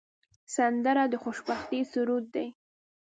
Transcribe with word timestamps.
سندره 0.55 1.03
د 1.09 1.13
خوشبختۍ 1.23 1.81
سرود 1.91 2.25
دی 2.35 2.47